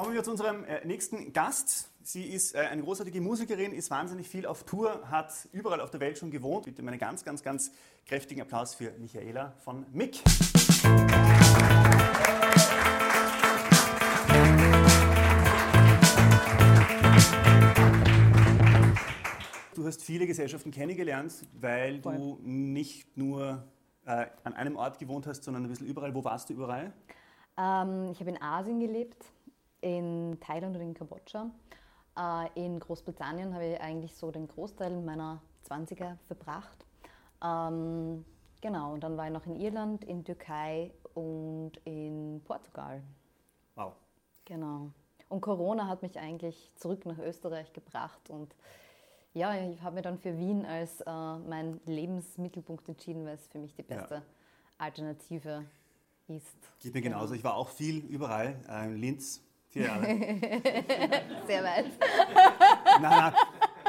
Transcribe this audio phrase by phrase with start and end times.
[0.00, 1.90] Kommen wir zu unserem äh, nächsten Gast.
[2.02, 6.00] Sie ist äh, eine großartige Musikerin, ist wahnsinnig viel auf Tour, hat überall auf der
[6.00, 6.64] Welt schon gewohnt.
[6.64, 7.70] Bitte meinen ganz, ganz, ganz
[8.06, 10.22] kräftigen Applaus für Michaela von Mick.
[19.74, 23.62] Du hast viele Gesellschaften kennengelernt, weil du nicht nur
[24.06, 26.14] äh, an einem Ort gewohnt hast, sondern ein bisschen überall.
[26.14, 26.90] Wo warst du überall?
[27.60, 29.26] Ähm, ich habe in Asien gelebt,
[29.80, 31.50] in Thailand und in Kambodscha.
[32.18, 36.84] Äh, in Großbritannien habe ich eigentlich so den Großteil meiner 20er verbracht.
[37.42, 38.24] Ähm,
[38.60, 43.02] genau, und dann war ich noch in Irland, in Türkei und in Portugal.
[43.74, 43.94] Wow.
[44.44, 44.90] Genau.
[45.28, 48.54] Und Corona hat mich eigentlich zurück nach Österreich gebracht und
[49.32, 51.04] ja, ich habe mir dann für Wien als äh,
[51.48, 53.98] mein Lebensmittelpunkt entschieden, weil es für mich die Ja.
[54.00, 54.22] beste
[54.76, 55.64] Alternative
[56.26, 56.56] ist.
[56.80, 57.34] Geht mir genauso.
[57.34, 58.56] Ich war auch viel überall.
[58.68, 59.40] Äh, in Linz,
[59.70, 60.04] vier Jahre.
[61.46, 61.86] Sehr weit.
[63.00, 63.32] nein, nein.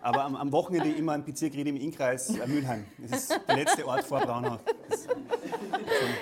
[0.00, 2.84] Aber am, am Wochenende immer im Bezirk im Innkreis äh, Mülheim.
[2.98, 4.58] Das ist der letzte Ort vor Braunau.
[4.88, 5.06] Das,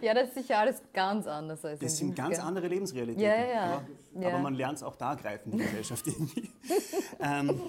[0.00, 3.22] Ja, das ist sicher alles ganz anders als das in sind ganz andere Lebensrealitäten.
[3.24, 3.64] Ja, ja.
[3.64, 3.84] Aber,
[4.22, 4.28] Ja.
[4.28, 6.50] aber man lernt es auch da greifen, die Gesellschaft irgendwie.
[7.20, 7.60] ähm,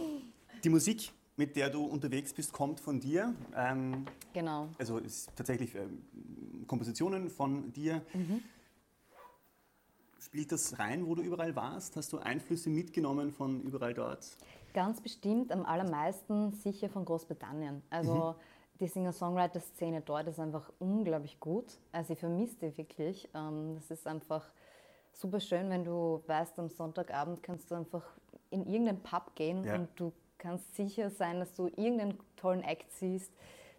[0.64, 3.34] die Musik, mit der du unterwegs bist, kommt von dir.
[3.56, 4.70] Ähm, Genau.
[4.78, 6.04] also ist tatsächlich ähm,
[6.68, 8.02] Kompositionen von dir.
[8.14, 8.42] Mhm.
[10.26, 11.96] Spielt das rein, wo du überall warst?
[11.98, 14.26] Hast du Einflüsse mitgenommen von überall dort?
[14.74, 17.84] Ganz bestimmt am allermeisten sicher von Großbritannien.
[17.92, 18.34] Also
[18.80, 21.66] die Singer-Songwriter-Szene dort ist einfach unglaublich gut.
[21.92, 23.30] Also ich vermisse die wirklich.
[23.36, 24.44] Ähm, Das ist einfach
[25.14, 28.04] super schön, wenn du weißt, am Sonntagabend kannst du einfach
[28.50, 29.76] in irgendeinen Pub gehen Ja.
[29.76, 33.32] und du kannst sicher sein, dass du irgendeinen tollen Act siehst,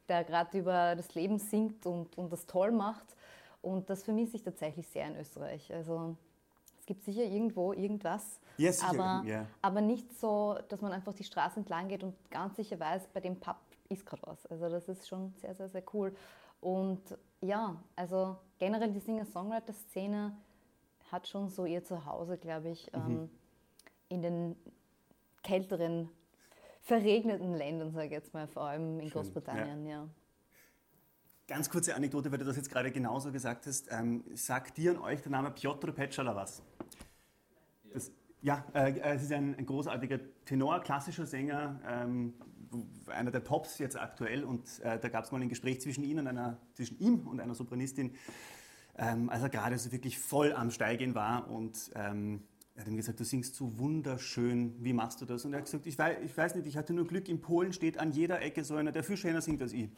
[0.09, 3.17] der gerade über das Leben singt und, und das toll macht.
[3.63, 5.75] Und das vermisse ich tatsächlich sehr in Österreich.
[5.75, 6.17] Also
[6.87, 9.45] es gibt sicher irgendwo irgendwas, Ja, sicher, aber, ja.
[9.61, 13.19] aber nicht so, dass man einfach die Straße entlang geht und ganz sicher weiß, bei
[13.19, 13.57] dem Pub
[13.89, 14.47] ist gerade was.
[14.47, 16.15] Also das ist schon sehr, sehr, sehr cool.
[16.61, 17.01] Und
[17.41, 20.37] ja, also generell die Singer-Songwriter-Szene
[21.11, 23.01] hat schon so ihr Zuhause, glaube ich, Mhm.
[23.11, 23.31] ähm,
[24.09, 24.57] in den
[25.43, 26.09] kälteren,
[26.83, 30.07] verregneten Ländern, sage ich jetzt mal, vor allem in Schön, Großbritannien, ja.
[31.49, 33.87] Ganz kurze Anekdote, weil du das jetzt gerade genauso gesagt hast.
[33.93, 36.61] Ähm, sagt dir und euch der Name Piotr Petschala was?
[37.95, 38.11] Das,
[38.43, 42.35] ja, äh, es ist ein, ein großartiger Tenor, klassischer Sänger, ähm,
[43.07, 44.43] einer der Tops jetzt aktuell.
[44.43, 47.39] Und äh, da gab es mal ein Gespräch zwischen, ihn und einer, zwischen ihm und
[47.39, 48.17] einer Sopranistin,
[48.99, 51.49] ähm, als er gerade so wirklich voll am Steigen war.
[51.49, 52.43] Und ähm,
[52.77, 55.47] er hat ihm gesagt, du singst so wunderschön, wie machst du das?
[55.47, 57.73] Und er hat gesagt, ich weiß, ich weiß nicht, ich hatte nur Glück, in Polen
[57.73, 59.89] steht an jeder Ecke so einer, der viel schöner singt als ich.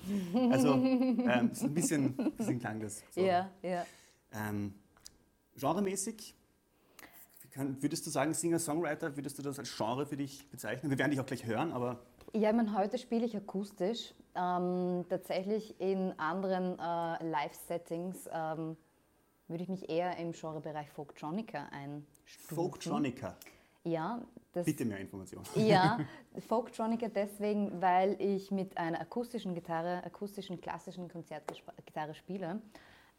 [0.50, 3.02] Also ähm, so ein bisschen, bisschen klang das.
[3.10, 3.20] So.
[3.20, 3.84] Ja, ja.
[4.32, 4.74] Ähm,
[5.56, 6.36] genremäßig,
[7.50, 10.88] kann, würdest du sagen, Singer-Songwriter, würdest du das als Genre für dich bezeichnen?
[10.90, 11.98] Wir werden dich auch gleich hören, aber
[12.32, 14.14] Ja, ich meine, heute spiele ich akustisch.
[14.36, 18.76] Ähm, tatsächlich in anderen äh, Live-Settings ähm,
[19.48, 22.56] würde ich mich eher im Genrebereich Folktronica einstufen.
[22.56, 23.36] Folktronica,
[23.84, 24.20] Ja,
[24.52, 25.44] das, bitte mehr Informationen.
[25.54, 25.98] ja,
[26.48, 32.60] Folktronica deswegen, weil ich mit einer akustischen Gitarre, akustischen klassischen Konzertgitarre spiele,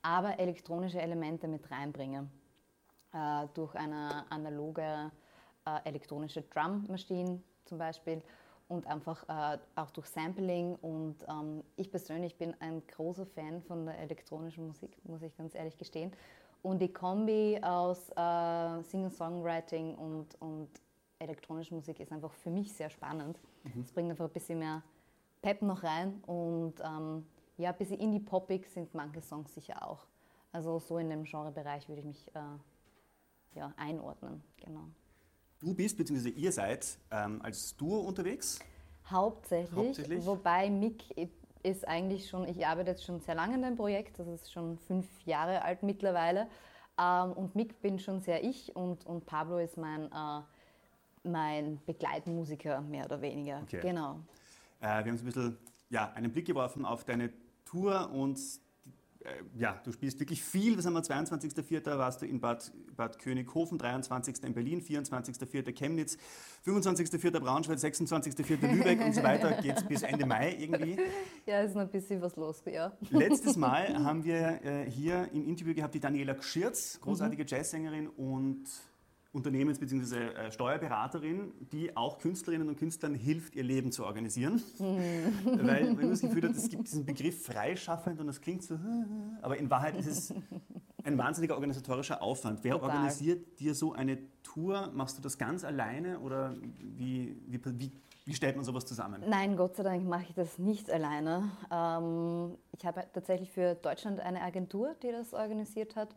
[0.01, 2.29] aber elektronische Elemente mit reinbringe.
[3.11, 5.11] Äh, durch eine analoge
[5.66, 8.22] äh, elektronische Drummaschine zum Beispiel
[8.69, 10.75] und einfach äh, auch durch Sampling.
[10.75, 15.53] Und ähm, ich persönlich bin ein großer Fan von der elektronischen Musik, muss ich ganz
[15.56, 16.13] ehrlich gestehen.
[16.62, 20.69] Und die Kombi aus äh, Singer-Songwriting und, und
[21.19, 23.40] elektronische Musik ist einfach für mich sehr spannend.
[23.81, 24.84] Es bringt einfach ein bisschen mehr
[25.41, 27.25] Pep noch rein und ähm,
[27.58, 30.06] ja, ein bisschen indie-poppig sind manche Songs sicher auch.
[30.52, 34.88] Also so in dem Genrebereich würde ich mich äh, ja, einordnen, genau.
[35.59, 38.59] Du bist, beziehungsweise ihr seid ähm, als Duo unterwegs.
[39.09, 40.25] Hauptsächlich, Hauptsächlich?
[40.25, 41.03] wobei Mick
[41.64, 44.78] ist eigentlich schon, ich arbeite jetzt schon sehr lange in dem Projekt, das ist schon
[44.78, 46.47] fünf Jahre alt mittlerweile.
[46.97, 50.42] Ähm, und Mick bin schon sehr ich und, und Pablo ist mein, äh,
[51.23, 53.59] mein Begleitmusiker, mehr oder weniger.
[53.64, 53.79] Okay.
[53.82, 54.20] Genau.
[54.79, 55.58] Äh, wir haben so ein bisschen
[55.90, 57.32] ja, einen Blick geworfen auf deine
[57.66, 58.40] Tour und
[59.22, 60.78] äh, ja, du spielst wirklich viel.
[60.78, 61.02] Was haben wir?
[61.02, 61.98] 22.04.
[61.98, 64.44] warst du in Bad, Bad Königshofen, 23.
[64.44, 65.74] in Berlin, 24.04.
[65.74, 66.18] Chemnitz,
[66.66, 67.40] 25.04.
[67.40, 68.74] Braunschweig, 26.04.
[68.74, 69.52] Lübeck und so weiter.
[69.62, 70.98] Geht es bis Ende Mai irgendwie.
[71.46, 72.94] Ja, ist noch ein bisschen was los, ja.
[73.10, 78.70] Letztes Mal haben wir äh, hier im Interview gehabt die Daniela Gschirz, großartige Jazzsängerin und
[79.31, 80.16] Unternehmens- bzw.
[80.16, 84.61] Äh, Steuerberaterin, die auch Künstlerinnen und Künstlern hilft, ihr Leben zu organisieren.
[84.79, 88.79] Weil man das Gefühl hat, es gibt diesen Begriff freischaffend und das klingt so,
[89.41, 90.34] aber in Wahrheit ist es
[91.03, 92.64] ein wahnsinniger organisatorischer Aufwand.
[92.64, 92.90] Wer Total.
[92.90, 94.91] organisiert dir so eine Tour?
[94.93, 97.91] Machst du das ganz alleine oder wie, wie, wie,
[98.25, 99.23] wie stellt man sowas zusammen?
[99.28, 101.52] Nein, Gott sei Dank mache ich das nicht alleine.
[101.72, 106.16] Ähm, ich habe tatsächlich für Deutschland eine Agentur, die das organisiert hat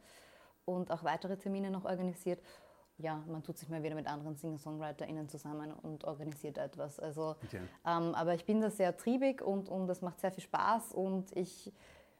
[0.64, 2.40] und auch weitere Termine noch organisiert.
[3.02, 7.00] Ja, man tut sich mal wieder mit anderen Singer-SongwriterInnen zusammen und organisiert etwas.
[7.00, 7.60] Also, Okay.
[7.84, 11.36] ähm, aber ich bin da sehr triebig und, und das macht sehr viel Spaß und
[11.36, 11.72] ich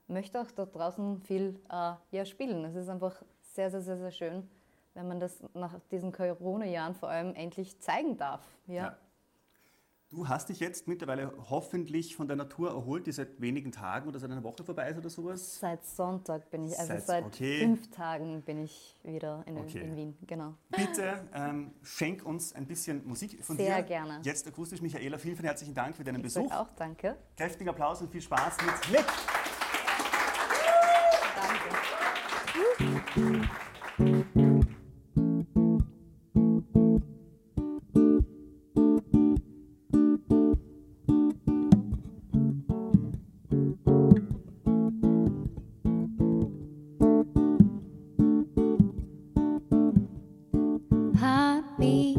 [0.08, 2.64] möchte auch da draußen viel äh, ja, spielen.
[2.64, 4.50] Es ist einfach sehr, sehr, sehr, sehr schön,
[4.94, 8.42] wenn man das nach diesen Corona-Jahren vor allem endlich zeigen darf.
[8.66, 8.74] Ja.
[8.74, 8.96] Ja.
[10.12, 14.18] Du hast dich jetzt mittlerweile hoffentlich von deiner Tour erholt, die seit wenigen Tagen oder
[14.18, 15.58] seit einer Woche vorbei ist oder sowas.
[15.58, 17.60] Seit Sonntag bin ich, also Seit- seit okay.
[17.60, 19.80] fünf Tagen bin ich wieder in, Okay.
[19.80, 20.52] in Wien, genau.
[20.68, 23.82] Bitte ähm, schenk uns ein bisschen Musik von Sehr dir.
[23.84, 24.20] gerne.
[24.22, 25.16] Jetzt akustisch, Michaela.
[25.16, 26.52] Vielen, vielen herzlichen Dank für deinen Ich Besuch.
[26.52, 27.16] auch danke.
[27.38, 29.06] Kräftigen Applaus und viel Spaß mit Lick.
[33.16, 33.48] Danke.
[51.22, 52.18] Heartbeat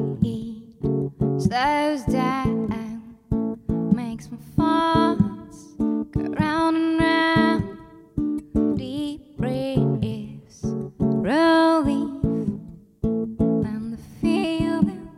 [1.37, 3.03] slows down,
[3.93, 8.77] makes my thoughts go round and round.
[8.77, 10.61] Deep breaths,
[10.99, 12.23] relief,
[13.03, 15.09] and the feeling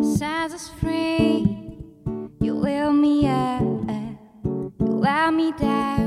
[0.00, 1.76] sets us free.
[2.40, 5.99] You lift me up, you let me down,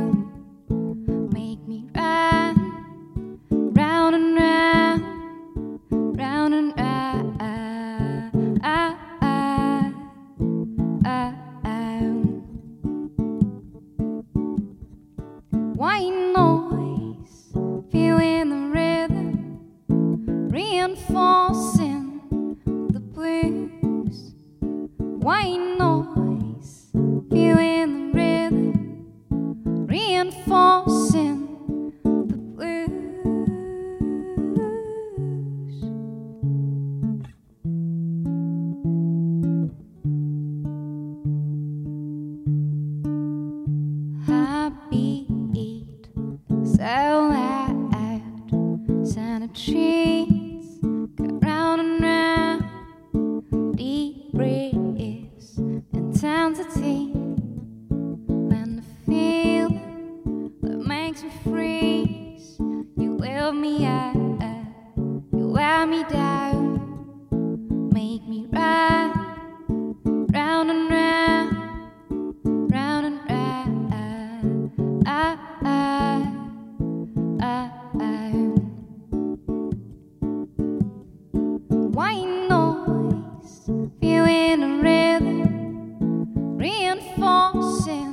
[15.84, 16.23] wine.
[65.94, 69.03] Me down, make me ride
[87.18, 88.13] défoncé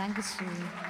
[0.00, 0.89] Dankeschön.